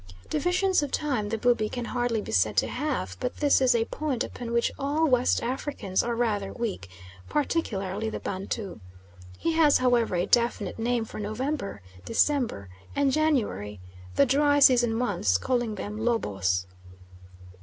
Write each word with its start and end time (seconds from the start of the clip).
Divisions 0.31 0.81
of 0.81 0.89
time 0.91 1.29
the 1.29 1.37
Bubi 1.37 1.69
can 1.69 1.85
hardly 1.85 2.21
be 2.21 2.31
said 2.31 2.57
to 2.57 2.67
have, 2.67 3.15
but 3.19 3.37
this 3.37 3.61
is 3.61 3.75
a 3.75 3.85
point 3.85 4.23
upon 4.23 4.51
which 4.51 4.71
all 4.79 5.05
West 5.07 5.43
Africans 5.43 6.01
are 6.01 6.15
rather 6.15 6.51
weak, 6.51 6.89
particularly 7.29 8.09
the 8.09 8.19
Bantu. 8.19 8.79
He 9.37 9.51
has, 9.53 9.77
however, 9.77 10.15
a 10.15 10.25
definite 10.25 10.79
name 10.79 11.05
for 11.05 11.19
November, 11.19 11.83
December, 12.03 12.67
and 12.95 13.11
January 13.11 13.79
the 14.15 14.25
dry 14.25 14.57
season 14.57 14.95
months 14.95 15.37
calling 15.37 15.75
them 15.75 15.99
Lobos. 16.03 16.65